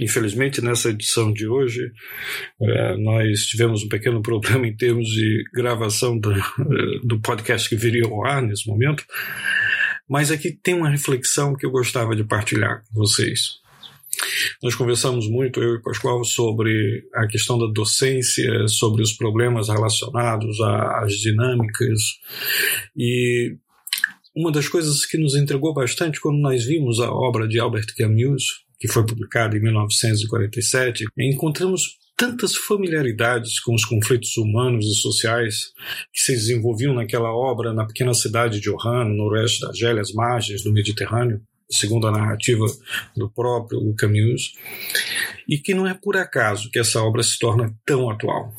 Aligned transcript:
Infelizmente, 0.00 0.60
nessa 0.60 0.90
edição 0.90 1.32
de 1.32 1.46
hoje, 1.46 1.90
é, 2.60 2.96
nós 2.96 3.46
tivemos 3.46 3.82
um 3.82 3.88
pequeno 3.88 4.20
problema 4.22 4.66
em 4.66 4.76
termos 4.76 5.06
de 5.06 5.44
gravação 5.54 6.18
do, 6.18 6.32
do 7.04 7.20
podcast 7.20 7.68
que 7.68 7.76
viria 7.76 8.04
ao 8.04 8.26
ar 8.26 8.42
nesse 8.42 8.68
momento, 8.68 9.04
mas 10.08 10.30
aqui 10.30 10.52
tem 10.52 10.74
uma 10.74 10.90
reflexão 10.90 11.54
que 11.54 11.64
eu 11.64 11.70
gostava 11.70 12.14
de 12.14 12.24
partilhar 12.24 12.82
com 12.84 12.94
vocês. 12.94 13.62
Nós 14.62 14.74
conversamos 14.74 15.28
muito, 15.28 15.60
eu 15.60 15.76
e 15.76 15.82
Pascoal, 15.82 16.24
sobre 16.24 17.04
a 17.14 17.26
questão 17.26 17.58
da 17.58 17.66
docência, 17.72 18.68
sobre 18.68 19.02
os 19.02 19.12
problemas 19.12 19.68
relacionados 19.68 20.60
às 20.60 21.12
dinâmicas, 21.14 22.00
e 22.96 23.56
uma 24.36 24.50
das 24.50 24.68
coisas 24.68 25.06
que 25.06 25.16
nos 25.16 25.36
entregou 25.36 25.72
bastante 25.72 26.20
quando 26.20 26.38
nós 26.38 26.64
vimos 26.64 27.00
a 27.00 27.10
obra 27.10 27.46
de 27.46 27.58
Albert 27.60 27.86
Camus, 27.96 28.63
que 28.84 28.92
foi 28.92 29.06
publicado 29.06 29.56
em 29.56 29.62
1947, 29.62 31.06
encontramos 31.18 31.96
tantas 32.14 32.54
familiaridades 32.54 33.58
com 33.58 33.74
os 33.74 33.82
conflitos 33.82 34.36
humanos 34.36 34.84
e 34.84 34.94
sociais 34.94 35.72
que 36.12 36.20
se 36.20 36.32
desenvolviam 36.32 36.92
naquela 36.92 37.34
obra 37.34 37.72
na 37.72 37.86
pequena 37.86 38.12
cidade 38.12 38.60
de 38.60 38.68
Oran, 38.68 39.06
no 39.06 39.16
noroeste 39.16 39.62
da 39.62 39.68
Argélia, 39.68 40.02
às 40.02 40.12
margens 40.12 40.62
do 40.62 40.70
Mediterrâneo, 40.70 41.40
segundo 41.70 42.06
a 42.06 42.12
narrativa 42.12 42.66
do 43.16 43.30
próprio 43.30 43.80
Camus, 43.94 44.52
e 45.48 45.56
que 45.56 45.72
não 45.72 45.86
é 45.86 45.94
por 45.94 46.18
acaso 46.18 46.70
que 46.70 46.78
essa 46.78 47.02
obra 47.02 47.22
se 47.22 47.38
torna 47.38 47.74
tão 47.86 48.10
atual. 48.10 48.52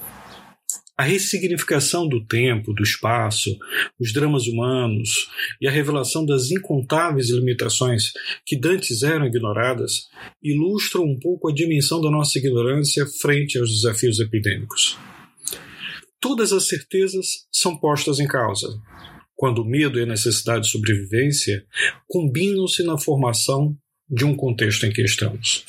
A 0.98 1.04
ressignificação 1.04 2.08
do 2.08 2.26
tempo, 2.26 2.74
do 2.74 2.82
espaço, 2.82 3.58
os 4.00 4.14
dramas 4.14 4.48
humanos 4.48 5.28
e 5.60 5.68
a 5.68 5.72
revelação 5.72 6.26
das 6.26 6.52
incontáveis 6.52 7.30
limitações 7.30 8.14
que 8.46 8.58
dantes 8.58 9.04
eram 9.04 9.26
ignoradas 9.26 10.08
ilustram 10.42 11.04
um 11.04 11.20
pouco 11.20 11.50
a 11.50 11.54
dimensão 11.54 12.00
da 12.00 12.10
nossa 12.10 12.40
ignorância 12.40 13.06
frente 13.22 13.60
aos 13.60 13.70
desafios 13.70 14.22
epidêmicos. 14.22 14.98
Todas 16.22 16.54
as 16.54 16.70
certezas 16.70 17.46
são 17.52 17.78
postas 17.78 18.22
em 18.22 18.28
causa, 18.28 18.68
quando 19.36 19.64
o 19.64 19.66
medo 19.66 20.00
e 20.00 20.04
a 20.04 20.08
necessidade 20.08 20.64
de 20.64 20.72
sobrevivência 20.72 21.66
combinam-se 22.08 22.84
na 22.84 22.98
formação 22.98 23.78
de 24.10 24.24
um 24.24 24.34
contexto 24.34 24.86
em 24.86 24.94
que 24.94 25.02
estamos. 25.02 25.66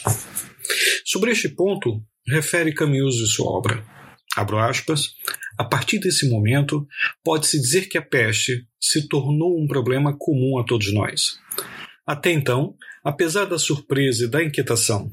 Sobre 1.05 1.33
este 1.33 1.49
ponto, 1.49 2.01
refere 2.29 2.73
Camus 2.73 3.17
e 3.17 3.27
sua 3.27 3.51
obra. 3.51 3.97
Abro 4.37 4.59
aspas. 4.59 5.15
A 5.59 5.65
partir 5.65 5.99
desse 5.99 6.29
momento, 6.29 6.87
pode-se 7.25 7.59
dizer 7.59 7.89
que 7.89 7.97
a 7.97 8.03
peste 8.03 8.67
se 8.79 9.09
tornou 9.09 9.59
um 9.59 9.67
problema 9.67 10.15
comum 10.17 10.59
a 10.59 10.65
todos 10.65 10.93
nós. 10.93 11.39
Até 12.07 12.31
então, 12.31 12.75
apesar 13.03 13.47
da 13.47 13.59
surpresa 13.59 14.25
e 14.25 14.29
da 14.29 14.45
inquietação 14.45 15.11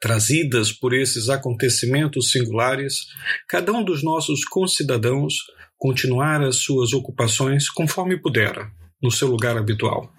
trazidas 0.00 0.70
por 0.70 0.92
esses 0.92 1.30
acontecimentos 1.30 2.30
singulares, 2.30 3.06
cada 3.48 3.72
um 3.72 3.82
dos 3.82 4.02
nossos 4.02 4.44
concidadãos 4.44 5.34
continuara 5.78 6.46
as 6.46 6.56
suas 6.56 6.92
ocupações 6.92 7.70
conforme 7.70 8.20
pudera, 8.20 8.70
no 9.02 9.10
seu 9.10 9.28
lugar 9.28 9.56
habitual. 9.56 10.12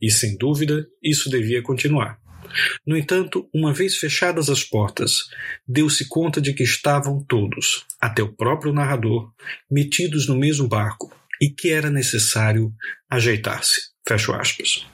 E 0.00 0.08
sem 0.08 0.36
dúvida, 0.38 0.86
isso 1.02 1.28
devia 1.28 1.60
continuar. 1.62 2.20
No 2.86 2.96
entanto, 2.96 3.48
uma 3.54 3.72
vez 3.72 3.96
fechadas 3.96 4.48
as 4.48 4.64
portas, 4.64 5.28
deu-se 5.66 6.08
conta 6.08 6.40
de 6.40 6.52
que 6.52 6.62
estavam 6.62 7.22
todos, 7.24 7.86
até 8.00 8.22
o 8.22 8.32
próprio 8.32 8.72
narrador, 8.72 9.32
metidos 9.70 10.26
no 10.26 10.36
mesmo 10.36 10.68
barco 10.68 11.14
e 11.40 11.50
que 11.50 11.70
era 11.70 11.90
necessário 11.90 12.72
ajeitar-se. 13.10 13.90
Fecho 14.06 14.32
aspas. 14.32 14.86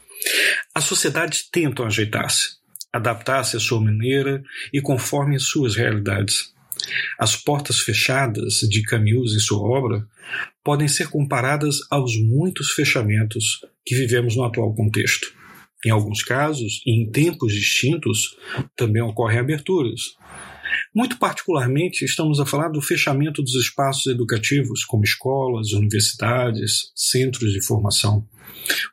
As 0.74 0.84
sociedades 0.84 1.48
tentam 1.50 1.86
ajeitar-se, 1.86 2.56
adaptar-se 2.92 3.56
à 3.56 3.60
sua 3.60 3.80
maneira 3.80 4.42
e 4.72 4.80
conforme 4.80 5.36
as 5.36 5.44
suas 5.44 5.76
realidades. 5.76 6.52
As 7.18 7.36
portas 7.36 7.78
fechadas 7.80 8.60
de 8.68 8.82
Camus 8.82 9.32
e 9.34 9.40
sua 9.40 9.60
obra 9.60 10.06
podem 10.62 10.88
ser 10.88 11.08
comparadas 11.08 11.76
aos 11.90 12.16
muitos 12.16 12.72
fechamentos 12.72 13.60
que 13.84 13.94
vivemos 13.94 14.36
no 14.36 14.44
atual 14.44 14.74
contexto. 14.74 15.43
Em 15.84 15.90
alguns 15.90 16.22
casos, 16.22 16.80
em 16.86 17.10
tempos 17.10 17.52
distintos, 17.52 18.36
também 18.76 19.02
ocorrem 19.02 19.38
aberturas. 19.38 20.00
Muito 20.94 21.18
particularmente, 21.18 22.04
estamos 22.04 22.40
a 22.40 22.46
falar 22.46 22.68
do 22.68 22.80
fechamento 22.80 23.42
dos 23.42 23.54
espaços 23.54 24.06
educativos, 24.06 24.84
como 24.84 25.04
escolas, 25.04 25.72
universidades, 25.72 26.92
centros 26.94 27.52
de 27.52 27.64
formação. 27.64 28.26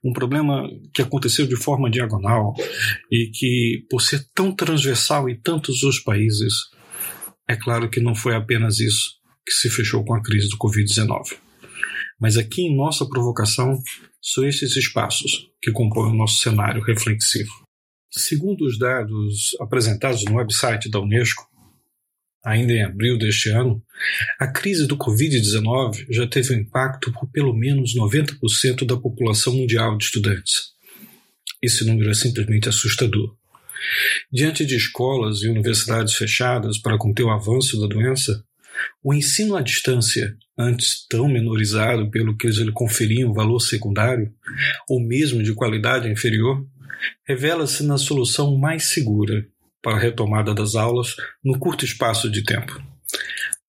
Um 0.03 0.11
problema 0.11 0.69
que 0.93 1.01
aconteceu 1.01 1.47
de 1.47 1.55
forma 1.55 1.89
diagonal 1.89 2.53
e 3.11 3.29
que, 3.33 3.85
por 3.89 4.01
ser 4.01 4.25
tão 4.33 4.51
transversal 4.51 5.29
em 5.29 5.39
tantos 5.39 5.83
os 5.83 5.99
países, 5.99 6.53
é 7.47 7.55
claro 7.55 7.89
que 7.89 7.99
não 7.99 8.15
foi 8.15 8.35
apenas 8.35 8.79
isso 8.79 9.21
que 9.45 9.53
se 9.53 9.69
fechou 9.69 10.03
com 10.03 10.13
a 10.13 10.21
crise 10.21 10.49
do 10.49 10.57
Covid-19. 10.57 11.37
Mas 12.21 12.37
aqui 12.37 12.61
em 12.61 12.75
nossa 12.75 13.03
provocação 13.07 13.81
são 14.21 14.47
esses 14.47 14.75
espaços 14.77 15.49
que 15.59 15.71
compõem 15.71 16.11
o 16.11 16.15
nosso 16.15 16.37
cenário 16.37 16.83
reflexivo. 16.83 17.51
Segundo 18.11 18.63
os 18.63 18.77
dados 18.77 19.55
apresentados 19.59 20.23
no 20.25 20.35
website 20.35 20.89
da 20.91 20.99
Unesco, 20.99 21.49
ainda 22.45 22.73
em 22.73 22.83
abril 22.83 23.17
deste 23.17 23.49
ano, 23.49 23.81
a 24.39 24.47
crise 24.47 24.85
do 24.85 24.97
Covid-19 24.97 26.05
já 26.11 26.27
teve 26.27 26.53
um 26.53 26.59
impacto 26.59 27.11
por 27.11 27.27
pelo 27.31 27.55
menos 27.55 27.95
90% 27.95 28.85
da 28.85 28.97
população 28.97 29.55
mundial 29.55 29.97
de 29.97 30.03
estudantes. 30.05 30.73
Esse 31.61 31.85
número 31.85 32.11
é 32.11 32.13
simplesmente 32.13 32.69
assustador. 32.69 33.35
Diante 34.31 34.63
de 34.63 34.75
escolas 34.75 35.41
e 35.41 35.49
universidades 35.49 36.13
fechadas 36.13 36.77
para 36.77 36.97
conter 36.97 37.23
o 37.23 37.31
avanço 37.31 37.79
da 37.79 37.87
doença, 37.87 38.43
o 39.03 39.13
ensino 39.13 39.55
à 39.55 39.61
distância, 39.61 40.35
antes 40.57 41.05
tão 41.07 41.27
menorizado 41.27 42.09
pelo 42.09 42.35
que 42.35 42.47
ele 42.47 42.71
conferia 42.71 43.27
um 43.27 43.33
valor 43.33 43.59
secundário, 43.59 44.33
ou 44.89 44.99
mesmo 44.99 45.41
de 45.41 45.53
qualidade 45.53 46.09
inferior, 46.09 46.65
revela-se 47.25 47.83
na 47.83 47.97
solução 47.97 48.57
mais 48.57 48.85
segura 48.91 49.45
para 49.81 49.97
a 49.97 49.99
retomada 49.99 50.53
das 50.53 50.75
aulas 50.75 51.15
no 51.43 51.57
curto 51.57 51.85
espaço 51.85 52.29
de 52.29 52.43
tempo. 52.43 52.81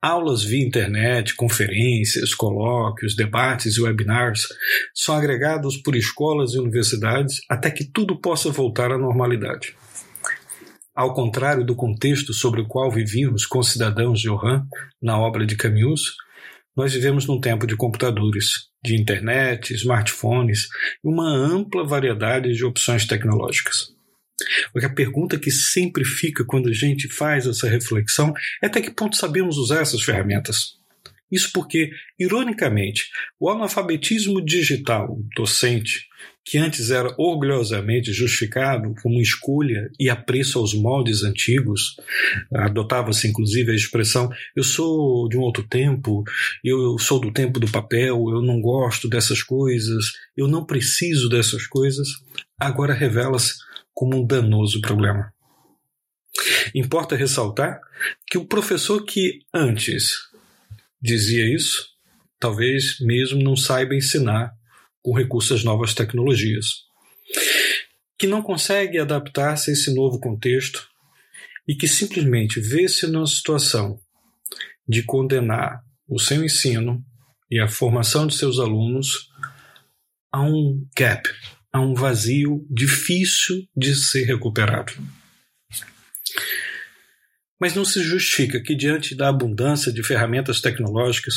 Aulas 0.00 0.42
via 0.42 0.66
internet, 0.66 1.34
conferências, 1.36 2.34
colóquios, 2.34 3.14
debates 3.14 3.76
e 3.76 3.80
webinars 3.80 4.48
são 4.92 5.14
agregados 5.14 5.76
por 5.76 5.94
escolas 5.94 6.54
e 6.54 6.58
universidades 6.58 7.40
até 7.48 7.70
que 7.70 7.84
tudo 7.84 8.20
possa 8.20 8.50
voltar 8.50 8.90
à 8.90 8.98
normalidade. 8.98 9.76
Ao 10.94 11.14
contrário 11.14 11.64
do 11.64 11.74
contexto 11.74 12.34
sobre 12.34 12.60
o 12.60 12.66
qual 12.66 12.90
vivíamos 12.90 13.46
cidadãos 13.64 14.20
de 14.20 14.28
Oran 14.28 14.66
na 15.00 15.18
obra 15.18 15.46
de 15.46 15.56
Camus, 15.56 16.16
nós 16.76 16.92
vivemos 16.92 17.26
num 17.26 17.40
tempo 17.40 17.66
de 17.66 17.74
computadores, 17.76 18.68
de 18.84 18.94
internet, 18.94 19.72
smartphones 19.72 20.68
e 21.02 21.08
uma 21.08 21.30
ampla 21.34 21.86
variedade 21.86 22.52
de 22.52 22.64
opções 22.64 23.06
tecnológicas. 23.06 23.94
Porque 24.70 24.86
a 24.86 24.92
pergunta 24.92 25.38
que 25.38 25.50
sempre 25.50 26.04
fica 26.04 26.44
quando 26.44 26.68
a 26.68 26.72
gente 26.74 27.08
faz 27.08 27.46
essa 27.46 27.68
reflexão 27.68 28.34
é 28.62 28.66
até 28.66 28.82
que 28.82 28.90
ponto 28.90 29.16
sabemos 29.16 29.56
usar 29.56 29.80
essas 29.80 30.02
ferramentas. 30.02 30.76
Isso 31.30 31.50
porque, 31.54 31.90
ironicamente, 32.18 33.06
o 33.40 33.48
analfabetismo 33.48 34.44
digital 34.44 35.18
docente 35.34 36.06
que 36.44 36.58
antes 36.58 36.90
era 36.90 37.14
orgulhosamente 37.16 38.12
justificado 38.12 38.94
como 39.00 39.20
escolha 39.20 39.88
e 39.98 40.10
apreço 40.10 40.58
aos 40.58 40.74
moldes 40.74 41.22
antigos, 41.22 41.96
adotava-se 42.52 43.28
inclusive 43.28 43.70
a 43.70 43.74
expressão: 43.74 44.30
eu 44.56 44.64
sou 44.64 45.28
de 45.28 45.36
um 45.36 45.40
outro 45.40 45.62
tempo, 45.62 46.24
eu 46.64 46.98
sou 46.98 47.20
do 47.20 47.32
tempo 47.32 47.60
do 47.60 47.70
papel, 47.70 48.28
eu 48.30 48.42
não 48.42 48.60
gosto 48.60 49.08
dessas 49.08 49.42
coisas, 49.42 50.12
eu 50.36 50.48
não 50.48 50.64
preciso 50.64 51.28
dessas 51.28 51.66
coisas, 51.66 52.08
agora 52.58 52.92
revela-se 52.92 53.54
como 53.94 54.16
um 54.20 54.26
danoso 54.26 54.80
problema. 54.80 55.32
Importa 56.74 57.14
ressaltar 57.14 57.78
que 58.26 58.38
o 58.38 58.46
professor 58.46 59.04
que 59.04 59.40
antes 59.54 60.14
dizia 61.00 61.44
isso, 61.54 61.86
talvez 62.40 62.98
mesmo 63.00 63.42
não 63.42 63.54
saiba 63.54 63.94
ensinar 63.94 64.52
com 65.02 65.16
recurso 65.16 65.54
às 65.54 65.64
novas 65.64 65.94
tecnologias, 65.94 66.66
que 68.18 68.26
não 68.26 68.42
consegue 68.42 68.98
adaptar-se 68.98 69.70
a 69.70 69.72
esse 69.72 69.92
novo 69.94 70.20
contexto 70.20 70.88
e 71.66 71.74
que 71.74 71.88
simplesmente 71.88 72.60
vê-se 72.60 73.06
numa 73.06 73.26
situação 73.26 73.98
de 74.88 75.02
condenar 75.02 75.82
o 76.08 76.18
seu 76.18 76.44
ensino 76.44 77.04
e 77.50 77.60
a 77.60 77.68
formação 77.68 78.26
de 78.26 78.36
seus 78.36 78.58
alunos 78.58 79.28
a 80.30 80.40
um 80.42 80.86
gap, 80.96 81.28
a 81.72 81.80
um 81.80 81.94
vazio 81.94 82.66
difícil 82.70 83.66
de 83.76 83.94
ser 83.94 84.24
recuperado. 84.24 84.92
Mas 87.62 87.76
não 87.76 87.84
se 87.84 88.02
justifica 88.02 88.60
que, 88.60 88.74
diante 88.74 89.14
da 89.14 89.28
abundância 89.28 89.92
de 89.92 90.02
ferramentas 90.02 90.60
tecnológicas, 90.60 91.32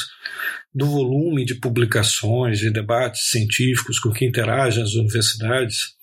do 0.73 0.87
volume 0.87 1.45
de 1.45 1.53
publicações 1.53 2.63
e 2.63 2.71
debates 2.71 3.29
científicos 3.29 3.99
com 3.99 4.11
que 4.11 4.25
interagem 4.25 4.81
as 4.81 4.95
universidades, 4.95 5.93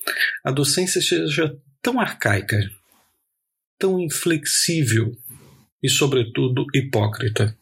a 0.45 0.53
docência 0.53 1.03
seja 1.03 1.53
tão 1.83 1.99
arcaica, 1.99 2.57
tão 3.77 3.99
inflexível 3.99 5.11
e, 5.83 5.89
sobretudo, 5.89 6.67
hipócrita. 6.73 7.59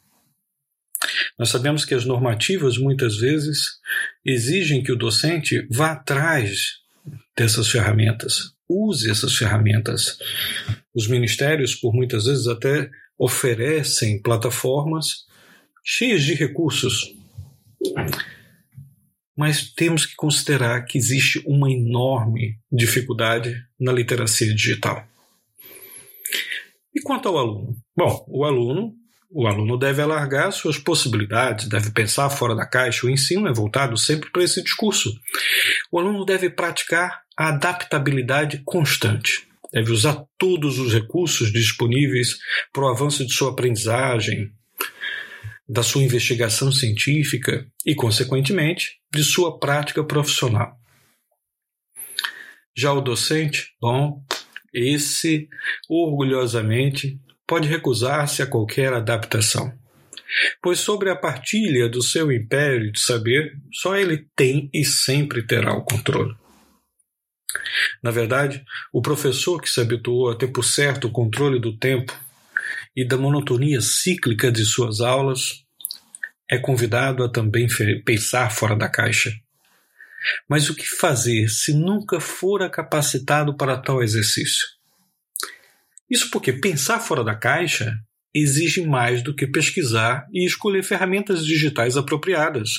Nós 1.38 1.48
sabemos 1.48 1.86
que 1.86 1.94
as 1.94 2.04
normativas 2.04 2.76
muitas 2.76 3.16
vezes 3.16 3.80
exigem 4.22 4.82
que 4.82 4.92
o 4.92 4.98
docente 4.98 5.66
vá 5.70 5.92
atrás 5.92 6.72
dessas 7.34 7.70
ferramentas, 7.70 8.54
use 8.70 9.10
essas 9.10 9.34
ferramentas. 9.34 10.18
Os 10.94 11.08
ministérios, 11.08 11.74
por 11.74 11.92
muitas 11.92 12.24
vezes, 12.24 12.46
até 12.46 12.88
oferecem 13.18 14.22
plataformas 14.22 15.26
cheias 15.84 16.22
de 16.22 16.34
recursos. 16.34 17.14
Mas 19.36 19.72
temos 19.72 20.06
que 20.06 20.14
considerar 20.14 20.84
que 20.84 20.98
existe 20.98 21.42
uma 21.46 21.70
enorme 21.70 22.58
dificuldade 22.70 23.54
na 23.78 23.92
literacia 23.92 24.54
digital. 24.54 25.06
E 26.94 27.00
quanto 27.00 27.28
ao 27.28 27.38
aluno? 27.38 27.76
Bom, 27.96 28.24
o 28.28 28.44
aluno, 28.44 28.94
o 29.32 29.46
aluno 29.46 29.78
deve 29.78 30.02
alargar 30.02 30.50
suas 30.50 30.76
possibilidades, 30.76 31.68
deve 31.68 31.92
pensar 31.92 32.28
fora 32.30 32.54
da 32.54 32.66
caixa. 32.66 33.06
O 33.06 33.10
ensino 33.10 33.46
é 33.46 33.52
voltado 33.52 33.96
sempre 33.96 34.28
para 34.30 34.42
esse 34.42 34.62
discurso. 34.62 35.12
O 35.90 36.00
aluno 36.00 36.24
deve 36.24 36.50
praticar 36.50 37.22
a 37.36 37.50
adaptabilidade 37.50 38.60
constante. 38.64 39.46
Deve 39.72 39.92
usar 39.92 40.24
todos 40.36 40.80
os 40.80 40.92
recursos 40.92 41.52
disponíveis 41.52 42.38
para 42.72 42.84
o 42.84 42.88
avanço 42.88 43.24
de 43.24 43.32
sua 43.32 43.52
aprendizagem, 43.52 44.50
da 45.68 45.84
sua 45.84 46.02
investigação 46.02 46.72
científica 46.72 47.64
e, 47.86 47.94
consequentemente, 47.94 48.98
de 49.14 49.22
sua 49.22 49.60
prática 49.60 50.02
profissional. 50.02 50.76
Já 52.76 52.92
o 52.92 53.00
docente, 53.00 53.74
bom, 53.80 54.24
esse, 54.74 55.48
orgulhosamente, 55.88 57.20
pode 57.50 57.66
recusar-se 57.66 58.42
a 58.42 58.46
qualquer 58.46 58.92
adaptação. 58.92 59.76
Pois 60.62 60.78
sobre 60.78 61.10
a 61.10 61.16
partilha 61.16 61.88
do 61.88 62.00
seu 62.00 62.30
império 62.30 62.92
de 62.92 63.00
saber, 63.00 63.58
só 63.74 63.96
ele 63.96 64.24
tem 64.36 64.70
e 64.72 64.84
sempre 64.84 65.44
terá 65.44 65.74
o 65.74 65.82
controle. 65.82 66.32
Na 68.00 68.12
verdade, 68.12 68.64
o 68.92 69.02
professor 69.02 69.60
que 69.60 69.68
se 69.68 69.80
habituou 69.80 70.30
a 70.30 70.36
ter 70.36 70.46
por 70.46 70.64
certo 70.64 71.08
o 71.08 71.10
controle 71.10 71.60
do 71.60 71.76
tempo 71.76 72.16
e 72.94 73.04
da 73.04 73.16
monotonia 73.16 73.80
cíclica 73.80 74.52
de 74.52 74.64
suas 74.64 75.00
aulas 75.00 75.64
é 76.48 76.56
convidado 76.56 77.24
a 77.24 77.28
também 77.28 77.66
pensar 78.04 78.52
fora 78.52 78.76
da 78.76 78.88
caixa. 78.88 79.32
Mas 80.48 80.70
o 80.70 80.74
que 80.76 80.86
fazer 80.86 81.48
se 81.48 81.74
nunca 81.74 82.20
fora 82.20 82.70
capacitado 82.70 83.56
para 83.56 83.76
tal 83.76 84.00
exercício? 84.04 84.79
Isso 86.10 86.30
porque 86.30 86.52
pensar 86.52 86.98
fora 86.98 87.22
da 87.22 87.34
caixa 87.34 87.94
exige 88.34 88.82
mais 88.82 89.22
do 89.22 89.34
que 89.34 89.46
pesquisar 89.46 90.26
e 90.32 90.46
escolher 90.46 90.82
ferramentas 90.82 91.44
digitais 91.44 91.96
apropriadas, 91.96 92.70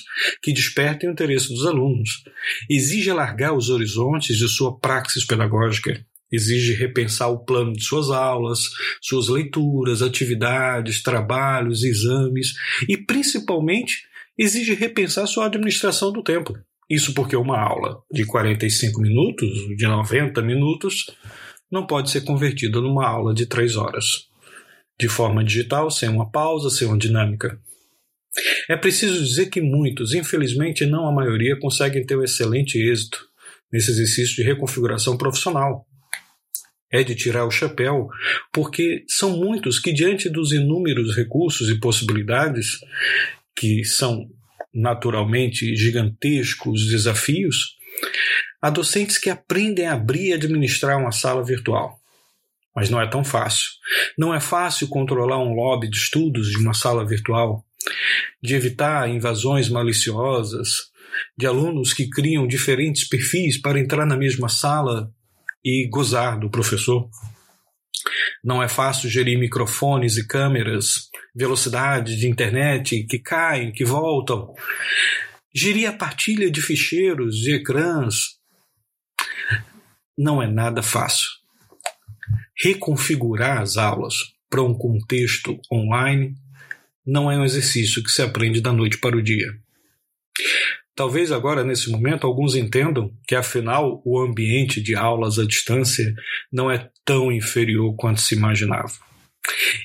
que 0.41 0.53
despertem 0.53 1.09
o 1.09 1.13
interesse 1.13 1.49
dos 1.49 1.65
alunos. 1.65 2.23
Exige 2.69 3.09
alargar 3.09 3.53
os 3.53 3.69
horizontes 3.69 4.37
de 4.37 4.47
sua 4.47 4.77
praxis 4.79 5.25
pedagógica. 5.25 6.03
Exige 6.31 6.73
repensar 6.73 7.27
o 7.27 7.43
plano 7.43 7.73
de 7.73 7.83
suas 7.83 8.09
aulas, 8.09 8.59
suas 9.01 9.27
leituras, 9.27 10.01
atividades, 10.01 11.03
trabalhos, 11.03 11.83
exames 11.83 12.53
e, 12.87 12.97
principalmente, 12.97 14.05
exige 14.37 14.73
repensar 14.73 15.27
sua 15.27 15.47
administração 15.47 16.11
do 16.11 16.23
tempo. 16.23 16.57
Isso 16.89 17.13
porque 17.13 17.35
uma 17.35 17.59
aula 17.59 18.01
de 18.11 18.25
45 18.25 19.01
minutos, 19.01 19.49
de 19.77 19.87
90 19.87 20.41
minutos, 20.41 21.05
não 21.71 21.87
pode 21.87 22.09
ser 22.09 22.21
convertida 22.21 22.81
numa 22.81 23.07
aula 23.07 23.33
de 23.33 23.45
3 23.45 23.75
horas, 23.77 24.27
de 24.99 25.07
forma 25.07 25.43
digital, 25.43 25.89
sem 25.89 26.09
uma 26.09 26.29
pausa, 26.29 26.69
sem 26.69 26.87
uma 26.87 26.97
dinâmica. 26.97 27.59
É 28.69 28.75
preciso 28.75 29.23
dizer 29.23 29.49
que 29.49 29.61
muitos, 29.61 30.13
infelizmente 30.13 30.85
não 30.85 31.07
a 31.07 31.11
maioria, 31.11 31.59
conseguem 31.59 32.05
ter 32.05 32.15
um 32.15 32.23
excelente 32.23 32.77
êxito 32.77 33.25
nesse 33.71 33.91
exercício 33.91 34.35
de 34.35 34.43
reconfiguração 34.43 35.17
profissional. 35.17 35.85
É 36.91 37.03
de 37.03 37.15
tirar 37.15 37.45
o 37.45 37.51
chapéu, 37.51 38.09
porque 38.51 39.05
são 39.07 39.37
muitos 39.37 39.79
que, 39.79 39.93
diante 39.93 40.29
dos 40.29 40.51
inúmeros 40.51 41.15
recursos 41.15 41.69
e 41.69 41.79
possibilidades 41.79 42.79
que 43.55 43.85
são 43.85 44.29
naturalmente 44.73 45.75
gigantescos 45.75 46.87
desafios, 46.89 47.77
há 48.61 48.69
docentes 48.69 49.17
que 49.17 49.29
aprendem 49.29 49.87
a 49.87 49.93
abrir 49.93 50.29
e 50.29 50.33
administrar 50.33 50.97
uma 50.97 51.11
sala 51.11 51.43
virtual. 51.43 51.99
Mas 52.75 52.89
não 52.89 53.01
é 53.01 53.07
tão 53.07 53.23
fácil. 53.23 53.69
Não 54.17 54.33
é 54.33 54.39
fácil 54.39 54.87
controlar 54.87 55.39
um 55.39 55.53
lobby 55.53 55.89
de 55.89 55.97
estudos 55.97 56.49
de 56.49 56.57
uma 56.57 56.73
sala 56.73 57.05
virtual, 57.05 57.65
de 58.41 58.55
evitar 58.55 59.09
invasões 59.09 59.67
maliciosas, 59.69 60.91
de 61.37 61.45
alunos 61.45 61.93
que 61.93 62.09
criam 62.09 62.47
diferentes 62.47 63.07
perfis 63.07 63.59
para 63.59 63.79
entrar 63.79 64.05
na 64.05 64.15
mesma 64.15 64.47
sala 64.47 65.11
e 65.63 65.87
gozar 65.89 66.39
do 66.39 66.49
professor. 66.49 67.09
Não 68.43 68.61
é 68.61 68.67
fácil 68.67 69.09
gerir 69.09 69.37
microfones 69.37 70.17
e 70.17 70.25
câmeras, 70.25 71.09
velocidade 71.35 72.17
de 72.17 72.27
internet 72.27 73.05
que 73.07 73.19
caem, 73.19 73.71
que 73.71 73.85
voltam. 73.85 74.53
Gerir 75.53 75.87
a 75.87 75.93
partilha 75.93 76.49
de 76.49 76.61
ficheiros, 76.61 77.35
de 77.35 77.55
ecrãs. 77.55 78.40
Não 80.17 80.41
é 80.41 80.47
nada 80.47 80.81
fácil. 80.81 81.27
Reconfigurar 82.63 83.61
as 83.61 83.77
aulas 83.77 84.15
para 84.49 84.61
um 84.61 84.73
contexto 84.73 85.59
online 85.71 86.35
não 87.05 87.31
é 87.31 87.37
um 87.37 87.45
exercício 87.45 88.03
que 88.03 88.11
se 88.11 88.21
aprende 88.21 88.61
da 88.61 88.71
noite 88.71 88.97
para 88.99 89.17
o 89.17 89.21
dia. 89.21 89.47
Talvez 90.93 91.31
agora, 91.31 91.63
nesse 91.63 91.89
momento, 91.89 92.27
alguns 92.27 92.55
entendam 92.55 93.11
que, 93.27 93.33
afinal, 93.33 94.01
o 94.05 94.19
ambiente 94.19 94.81
de 94.81 94.93
aulas 94.93 95.39
à 95.39 95.45
distância 95.45 96.13
não 96.51 96.69
é 96.69 96.89
tão 97.03 97.31
inferior 97.31 97.95
quanto 97.95 98.21
se 98.21 98.35
imaginava. 98.35 99.10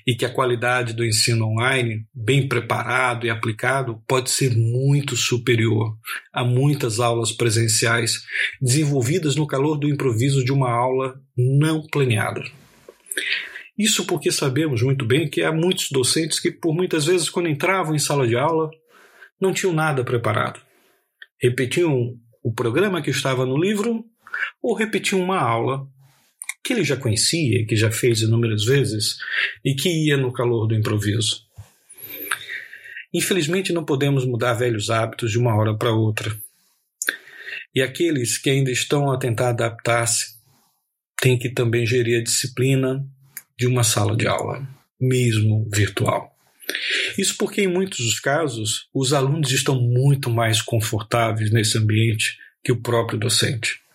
E 0.07 0.15
que 0.15 0.25
a 0.25 0.33
qualidade 0.33 0.93
do 0.93 1.05
ensino 1.05 1.47
online, 1.47 2.07
bem 2.15 2.49
preparado 2.49 3.27
e 3.27 3.31
aplicado, 3.31 4.03
pode 4.09 4.31
ser 4.31 4.57
muito 4.57 5.17
superior 5.17 5.97
a 6.33 6.45
muitas 6.45 7.01
aulas 7.01 7.33
presenciais 7.33 8.23
desenvolvidas 8.61 9.37
no 9.37 9.47
calor 9.47 9.77
do 9.77 9.89
improviso 9.89 10.45
de 10.45 10.53
uma 10.53 10.71
aula 10.71 11.21
não 11.37 11.83
planeada. 11.83 12.43
Isso 13.79 14.07
porque 14.07 14.33
sabemos 14.33 14.83
muito 14.83 15.05
bem 15.05 15.29
que 15.29 15.43
há 15.43 15.53
muitos 15.53 15.91
docentes 15.91 16.41
que, 16.41 16.51
por 16.51 16.75
muitas 16.75 17.05
vezes, 17.05 17.29
quando 17.29 17.49
entravam 17.49 17.95
em 17.95 17.99
sala 17.99 18.27
de 18.27 18.37
aula, 18.37 18.71
não 19.41 19.53
tinham 19.53 19.75
nada 19.75 20.03
preparado 20.03 20.67
repetiam 21.41 22.15
o 22.43 22.53
programa 22.53 23.03
que 23.03 23.11
estava 23.11 23.45
no 23.45 23.57
livro 23.57 24.05
ou 24.63 24.75
repetiam 24.75 25.21
uma 25.21 25.39
aula 25.39 25.87
que 26.67 26.73
ele 26.73 26.83
já 26.83 26.97
conhecia, 26.97 27.65
que 27.65 27.77
já 27.77 27.93
fez 27.93 28.23
inúmeras 28.23 28.65
vezes 28.65 29.19
e 29.65 29.75
que 29.75 29.89
ia 29.89 30.17
no 30.17 30.33
calor 30.33 30.67
do 30.67 30.75
improviso. 30.75 31.47
Infelizmente, 33.15 33.73
não 33.73 33.85
podemos 33.85 34.27
mudar 34.27 34.55
velhos 34.55 34.91
hábitos 34.91 35.31
de 35.31 35.39
uma 35.39 35.55
hora 35.55 35.77
para 35.77 35.93
outra. 35.93 36.37
E 37.73 37.81
aqueles 37.81 38.37
que 38.37 38.51
ainda 38.51 38.71
estão 38.71 39.13
a 39.13 39.19
tentar 39.19 39.51
adaptar-se 39.51 40.35
têm 41.21 41.39
que 41.39 41.51
também 41.51 41.87
gerir 41.87 42.21
a 42.21 42.25
disciplina 42.25 43.07
de 43.57 43.69
uma 43.69 43.85
sala 43.85 44.17
de 44.17 44.27
aula, 44.27 44.67
mesmo 45.01 45.69
virtual. 45.73 46.35
Isso 47.17 47.37
porque, 47.39 47.63
em 47.63 47.69
muitos 47.69 48.05
dos 48.05 48.19
casos, 48.19 48.89
os 48.93 49.13
alunos 49.13 49.53
estão 49.53 49.81
muito 49.81 50.31
mais 50.31 50.61
confortáveis 50.61 51.53
nesse 51.53 51.79
ambiente 51.79 52.37
que 52.65 52.73
o 52.73 52.83
próprio 52.83 53.19
docente. 53.19 53.86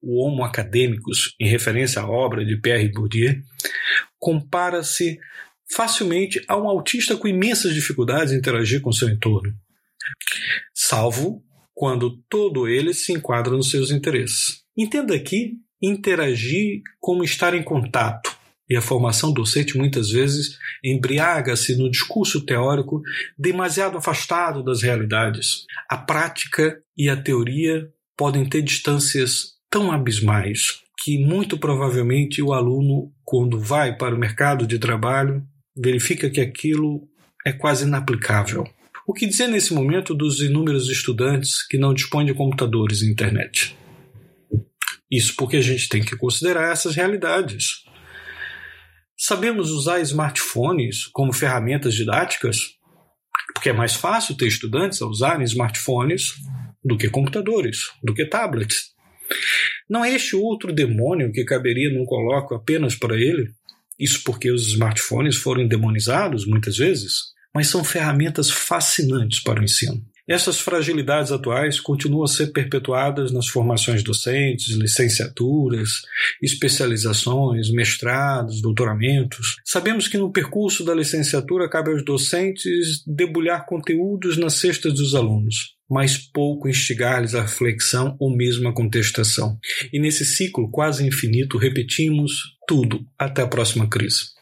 O 0.00 0.24
Homo 0.24 0.44
Academicus, 0.44 1.34
em 1.40 1.48
referência 1.48 2.02
à 2.02 2.08
obra 2.08 2.44
de 2.44 2.56
Pierre 2.56 2.92
Bourdieu, 2.92 3.34
compara-se 4.18 5.18
facilmente 5.70 6.42
a 6.48 6.56
um 6.56 6.68
autista 6.68 7.16
com 7.16 7.28
imensas 7.28 7.74
dificuldades 7.74 8.32
em 8.32 8.38
interagir 8.38 8.80
com 8.80 8.92
seu 8.92 9.08
entorno, 9.08 9.54
salvo 10.74 11.44
quando 11.74 12.18
todo 12.28 12.66
ele 12.66 12.94
se 12.94 13.12
enquadra 13.12 13.54
nos 13.54 13.70
seus 13.70 13.90
interesses. 13.90 14.62
Entenda 14.76 15.14
aqui 15.14 15.54
interagir 15.80 16.82
como 17.00 17.22
estar 17.22 17.54
em 17.54 17.62
contato, 17.62 18.36
E 18.68 18.76
a 18.76 18.82
formação 18.82 19.32
docente 19.32 19.78
muitas 19.78 20.10
vezes 20.10 20.58
embriaga-se 20.84 21.76
no 21.76 21.90
discurso 21.90 22.44
teórico 22.44 23.00
demasiado 23.38 23.96
afastado 23.96 24.62
das 24.62 24.82
realidades. 24.82 25.64
A 25.88 25.96
prática 25.96 26.78
e 26.96 27.08
a 27.08 27.16
teoria 27.16 27.88
podem 28.14 28.44
ter 28.46 28.60
distâncias 28.60 29.57
tão 29.70 29.92
abismais 29.92 30.82
que 31.02 31.18
muito 31.18 31.58
provavelmente 31.58 32.42
o 32.42 32.52
aluno, 32.52 33.12
quando 33.24 33.58
vai 33.58 33.96
para 33.96 34.14
o 34.14 34.18
mercado 34.18 34.66
de 34.66 34.78
trabalho, 34.78 35.42
verifica 35.76 36.28
que 36.28 36.40
aquilo 36.40 37.08
é 37.46 37.52
quase 37.52 37.84
inaplicável. 37.84 38.64
O 39.06 39.14
que 39.14 39.26
dizer 39.26 39.46
nesse 39.46 39.72
momento 39.72 40.14
dos 40.14 40.40
inúmeros 40.40 40.88
estudantes 40.88 41.66
que 41.66 41.78
não 41.78 41.94
dispõem 41.94 42.26
de 42.26 42.34
computadores 42.34 43.00
e 43.00 43.10
internet? 43.10 43.76
Isso 45.10 45.34
porque 45.36 45.56
a 45.56 45.62
gente 45.62 45.88
tem 45.88 46.04
que 46.04 46.16
considerar 46.16 46.70
essas 46.70 46.94
realidades. 46.94 47.84
Sabemos 49.16 49.70
usar 49.70 50.00
smartphones 50.00 51.06
como 51.06 51.32
ferramentas 51.32 51.94
didáticas? 51.94 52.58
Porque 53.54 53.70
é 53.70 53.72
mais 53.72 53.94
fácil 53.94 54.36
ter 54.36 54.46
estudantes 54.46 55.00
a 55.00 55.06
usarem 55.06 55.44
smartphones 55.44 56.34
do 56.84 56.96
que 56.96 57.08
computadores, 57.08 57.78
do 58.02 58.12
que 58.12 58.26
tablets. 58.26 58.97
Não 59.88 60.04
é 60.04 60.14
este 60.14 60.36
outro 60.36 60.72
demônio 60.72 61.32
que 61.32 61.44
caberia 61.44 61.90
num 61.90 62.04
colóquio 62.04 62.56
apenas 62.56 62.94
para 62.94 63.16
ele? 63.16 63.50
Isso 63.98 64.22
porque 64.24 64.50
os 64.50 64.68
smartphones 64.68 65.36
foram 65.36 65.66
demonizados 65.66 66.46
muitas 66.46 66.76
vezes, 66.76 67.14
mas 67.54 67.66
são 67.66 67.82
ferramentas 67.82 68.50
fascinantes 68.50 69.40
para 69.40 69.60
o 69.60 69.64
ensino. 69.64 70.04
Essas 70.28 70.60
fragilidades 70.60 71.32
atuais 71.32 71.80
continuam 71.80 72.24
a 72.24 72.28
ser 72.28 72.48
perpetuadas 72.48 73.32
nas 73.32 73.48
formações 73.48 74.02
docentes, 74.02 74.76
licenciaturas, 74.76 75.88
especializações, 76.42 77.70
mestrados, 77.70 78.60
doutoramentos. 78.60 79.56
Sabemos 79.64 80.06
que 80.06 80.18
no 80.18 80.30
percurso 80.30 80.84
da 80.84 80.94
licenciatura 80.94 81.66
cabe 81.66 81.92
aos 81.92 82.04
docentes 82.04 83.02
debulhar 83.06 83.64
conteúdos 83.64 84.36
nas 84.36 84.54
cestas 84.54 84.92
dos 84.92 85.14
alunos, 85.14 85.77
mas 85.88 86.18
pouco 86.18 86.68
instigar-lhes 86.68 87.34
a 87.34 87.42
reflexão 87.42 88.16
ou 88.20 88.34
mesmo 88.34 88.68
a 88.68 88.74
contestação. 88.74 89.58
E 89.92 89.98
nesse 89.98 90.24
ciclo 90.24 90.70
quase 90.70 91.06
infinito 91.06 91.56
repetimos 91.56 92.32
tudo 92.66 93.06
até 93.18 93.42
a 93.42 93.48
próxima 93.48 93.88
crise. 93.88 94.32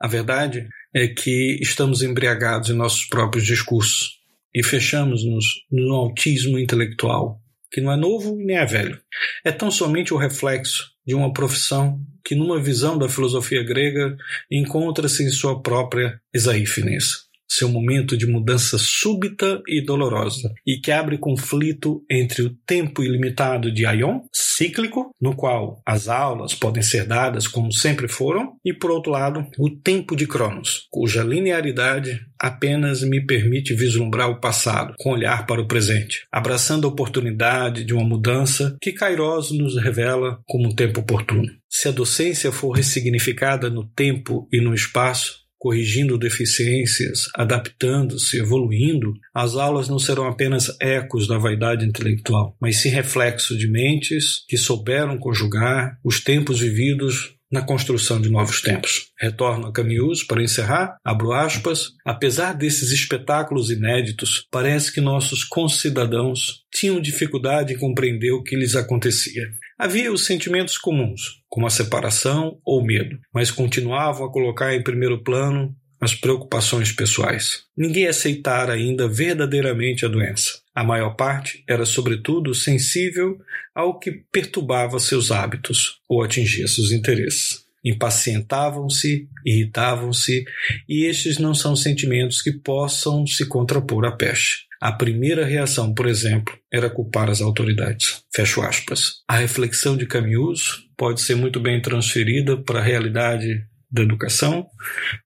A 0.00 0.08
verdade 0.08 0.68
é 0.94 1.06
que 1.06 1.58
estamos 1.60 2.02
embriagados 2.02 2.70
em 2.70 2.74
nossos 2.74 3.04
próprios 3.04 3.46
discursos 3.46 4.18
e 4.54 4.62
fechamos-nos 4.62 5.44
no 5.70 5.94
autismo 5.94 6.58
intelectual, 6.58 7.40
que 7.70 7.80
não 7.80 7.92
é 7.92 7.96
novo 7.96 8.36
nem 8.36 8.56
é 8.56 8.66
velho. 8.66 9.00
É 9.44 9.52
tão 9.52 9.70
somente 9.70 10.12
o 10.12 10.16
reflexo 10.16 10.90
de 11.06 11.14
uma 11.14 11.32
profissão 11.32 12.00
que, 12.24 12.34
numa 12.34 12.60
visão 12.60 12.96
da 12.96 13.08
filosofia 13.08 13.62
grega, 13.62 14.16
encontra-se 14.50 15.24
em 15.24 15.30
sua 15.30 15.60
própria 15.60 16.20
exaífness 16.32 17.24
seu 17.56 17.68
momento 17.68 18.16
de 18.16 18.26
mudança 18.26 18.76
súbita 18.78 19.62
e 19.66 19.84
dolorosa, 19.84 20.52
e 20.66 20.80
que 20.80 20.90
abre 20.90 21.18
conflito 21.18 22.04
entre 22.10 22.42
o 22.42 22.54
tempo 22.66 23.02
ilimitado 23.02 23.72
de 23.72 23.86
Aion, 23.86 24.20
cíclico, 24.32 25.10
no 25.20 25.34
qual 25.34 25.80
as 25.86 26.08
aulas 26.08 26.54
podem 26.54 26.82
ser 26.82 27.06
dadas 27.06 27.46
como 27.46 27.72
sempre 27.72 28.08
foram, 28.08 28.56
e 28.64 28.72
por 28.72 28.90
outro 28.90 29.12
lado, 29.12 29.46
o 29.58 29.70
tempo 29.70 30.16
de 30.16 30.26
Cronos, 30.26 30.86
cuja 30.90 31.22
linearidade 31.22 32.20
apenas 32.38 33.02
me 33.02 33.24
permite 33.24 33.74
vislumbrar 33.74 34.30
o 34.30 34.40
passado, 34.40 34.94
com 34.98 35.12
olhar 35.12 35.46
para 35.46 35.60
o 35.60 35.66
presente, 35.66 36.26
abraçando 36.30 36.86
a 36.86 36.90
oportunidade 36.90 37.84
de 37.84 37.94
uma 37.94 38.04
mudança 38.04 38.76
que 38.80 38.92
Kairos 38.92 39.50
nos 39.50 39.76
revela 39.76 40.40
como 40.46 40.68
um 40.68 40.74
tempo 40.74 41.00
oportuno. 41.00 41.50
Se 41.68 41.88
a 41.88 41.92
docência 41.92 42.52
for 42.52 42.72
ressignificada 42.72 43.70
no 43.70 43.84
tempo 43.84 44.48
e 44.52 44.60
no 44.60 44.74
espaço, 44.74 45.43
corrigindo 45.64 46.18
deficiências, 46.18 47.30
adaptando-se, 47.34 48.36
evoluindo, 48.36 49.14
as 49.34 49.56
aulas 49.56 49.88
não 49.88 49.98
serão 49.98 50.28
apenas 50.28 50.76
ecos 50.78 51.26
da 51.26 51.38
vaidade 51.38 51.86
intelectual, 51.86 52.54
mas 52.60 52.82
sim 52.82 52.90
reflexo 52.90 53.56
de 53.56 53.66
mentes 53.66 54.44
que 54.46 54.58
souberam 54.58 55.16
conjugar 55.16 55.98
os 56.04 56.20
tempos 56.20 56.60
vividos 56.60 57.34
na 57.50 57.62
construção 57.62 58.20
de 58.20 58.28
novos 58.28 58.60
tempos. 58.60 59.06
Retorno 59.18 59.68
a 59.68 59.72
Camus 59.72 60.22
para 60.22 60.42
encerrar, 60.42 60.98
abro 61.02 61.32
aspas, 61.32 61.92
apesar 62.04 62.52
desses 62.52 62.92
espetáculos 62.92 63.70
inéditos, 63.70 64.46
parece 64.50 64.92
que 64.92 65.00
nossos 65.00 65.44
concidadãos 65.44 66.62
tinham 66.74 67.00
dificuldade 67.00 67.72
em 67.72 67.78
compreender 67.78 68.32
o 68.32 68.42
que 68.42 68.54
lhes 68.54 68.76
acontecia. 68.76 69.48
Havia 69.78 70.12
os 70.12 70.24
sentimentos 70.24 70.78
comuns, 70.78 71.42
como 71.48 71.66
a 71.66 71.70
separação 71.70 72.58
ou 72.64 72.84
medo, 72.84 73.18
mas 73.32 73.50
continuavam 73.50 74.26
a 74.26 74.32
colocar 74.32 74.74
em 74.74 74.82
primeiro 74.82 75.22
plano 75.22 75.74
as 76.00 76.14
preocupações 76.14 76.92
pessoais. 76.92 77.64
Ninguém 77.76 78.06
aceitara 78.06 78.74
ainda 78.74 79.08
verdadeiramente 79.08 80.04
a 80.04 80.08
doença. 80.08 80.60
A 80.74 80.84
maior 80.84 81.16
parte 81.16 81.64
era, 81.68 81.86
sobretudo, 81.86 82.54
sensível 82.54 83.38
ao 83.74 83.98
que 83.98 84.12
perturbava 84.30 85.00
seus 85.00 85.30
hábitos 85.30 86.00
ou 86.08 86.22
atingia 86.22 86.68
seus 86.68 86.92
interesses. 86.92 87.64
Impacientavam-se, 87.84 89.28
irritavam-se, 89.44 90.44
e 90.88 91.04
estes 91.04 91.38
não 91.38 91.54
são 91.54 91.76
sentimentos 91.76 92.40
que 92.40 92.52
possam 92.52 93.26
se 93.26 93.46
contrapor 93.46 94.04
à 94.04 94.12
peste. 94.12 94.66
A 94.84 94.92
primeira 94.92 95.46
reação, 95.46 95.94
por 95.94 96.06
exemplo, 96.06 96.54
era 96.70 96.90
culpar 96.90 97.30
as 97.30 97.40
autoridades. 97.40 98.22
Fecho 98.30 98.60
aspas. 98.60 99.22
A 99.26 99.38
reflexão 99.38 99.96
de 99.96 100.04
Camus 100.04 100.86
pode 100.94 101.22
ser 101.22 101.36
muito 101.36 101.58
bem 101.58 101.80
transferida 101.80 102.54
para 102.62 102.80
a 102.80 102.82
realidade 102.82 103.64
da 103.90 104.02
educação, 104.02 104.66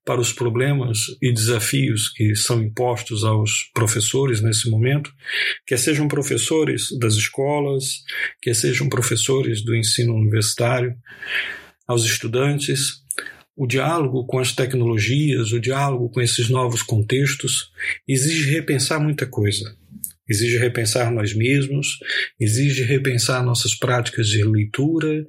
para 0.05 0.21
os 0.21 0.31
problemas 0.31 0.99
e 1.21 1.33
desafios 1.33 2.07
que 2.07 2.37
são 2.37 2.61
impostos 2.63 3.25
aos 3.25 3.69
professores 3.73 4.39
nesse 4.39 4.69
momento, 4.69 5.11
quer 5.67 5.77
sejam 5.77 6.07
professores 6.07 6.97
das 6.97 7.15
escolas, 7.15 7.83
quer 8.41 8.55
sejam 8.55 8.87
professores 8.87 9.61
do 9.61 9.75
ensino 9.75 10.15
universitário, 10.15 10.95
aos 11.85 12.05
estudantes, 12.05 13.03
o 13.59 13.67
diálogo 13.67 14.25
com 14.25 14.39
as 14.39 14.53
tecnologias, 14.53 15.51
o 15.51 15.59
diálogo 15.59 16.07
com 16.07 16.21
esses 16.21 16.49
novos 16.49 16.81
contextos, 16.81 17.73
exige 18.07 18.49
repensar 18.51 19.01
muita 19.01 19.27
coisa. 19.27 19.75
Exige 20.29 20.57
repensar 20.57 21.11
nós 21.11 21.33
mesmos, 21.33 21.97
exige 22.39 22.83
repensar 22.83 23.43
nossas 23.43 23.73
práticas 23.73 24.27
de 24.27 24.43
leitura, 24.43 25.25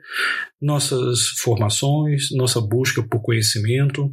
nossas 0.61 1.28
formações, 1.38 2.30
nossa 2.33 2.61
busca 2.61 3.02
por 3.02 3.23
conhecimento, 3.23 4.12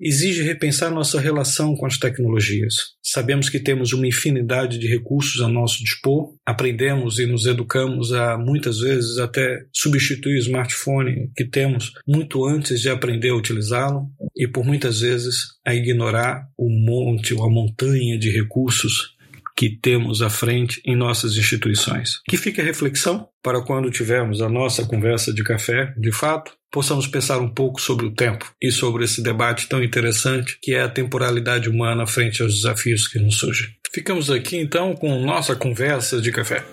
exige 0.00 0.42
repensar 0.42 0.90
nossa 0.90 1.20
relação 1.20 1.76
com 1.76 1.86
as 1.86 1.96
tecnologias. 1.96 2.74
Sabemos 3.00 3.48
que 3.48 3.60
temos 3.60 3.92
uma 3.92 4.06
infinidade 4.06 4.78
de 4.78 4.88
recursos 4.88 5.40
a 5.40 5.48
nosso 5.48 5.82
dispor, 5.84 6.34
aprendemos 6.44 7.18
e 7.18 7.26
nos 7.26 7.46
educamos 7.46 8.12
a 8.12 8.36
muitas 8.36 8.80
vezes 8.80 9.18
até 9.18 9.64
substituir 9.72 10.34
o 10.34 10.38
smartphone 10.38 11.30
que 11.36 11.44
temos 11.44 11.92
muito 12.06 12.44
antes 12.44 12.80
de 12.80 12.90
aprender 12.90 13.30
a 13.30 13.36
utilizá-lo 13.36 14.08
e 14.36 14.48
por 14.48 14.64
muitas 14.64 15.00
vezes 15.00 15.58
a 15.64 15.74
ignorar 15.74 16.48
o 16.56 16.68
monte 16.68 17.32
ou 17.34 17.44
a 17.44 17.50
montanha 17.50 18.18
de 18.18 18.30
recursos 18.30 19.16
que 19.58 19.68
temos 19.68 20.22
à 20.22 20.30
frente 20.30 20.80
em 20.86 20.94
nossas 20.94 21.36
instituições. 21.36 22.20
Que 22.28 22.36
fique 22.36 22.60
a 22.60 22.64
reflexão 22.64 23.28
para 23.42 23.60
quando 23.60 23.90
tivermos 23.90 24.40
a 24.40 24.48
nossa 24.48 24.86
conversa 24.86 25.34
de 25.34 25.42
café, 25.42 25.92
de 25.98 26.12
fato, 26.12 26.52
possamos 26.70 27.08
pensar 27.08 27.40
um 27.40 27.52
pouco 27.52 27.80
sobre 27.80 28.06
o 28.06 28.14
tempo 28.14 28.54
e 28.62 28.70
sobre 28.70 29.04
esse 29.04 29.20
debate 29.20 29.68
tão 29.68 29.82
interessante 29.82 30.56
que 30.62 30.74
é 30.74 30.82
a 30.82 30.88
temporalidade 30.88 31.68
humana 31.68 32.06
frente 32.06 32.40
aos 32.40 32.54
desafios 32.54 33.08
que 33.08 33.18
nos 33.18 33.36
surgem. 33.36 33.68
Ficamos 33.92 34.30
aqui 34.30 34.56
então 34.56 34.94
com 34.94 35.20
nossa 35.24 35.56
conversa 35.56 36.20
de 36.20 36.30
café. 36.30 36.64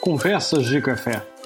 Conversas 0.00 0.66
de 0.66 0.82
café 0.82 1.37